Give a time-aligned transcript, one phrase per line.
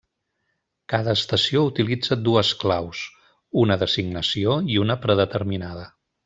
[0.93, 3.03] Cada estació utilitza dues claus:
[3.65, 5.87] una d'assignació i una predeterminada.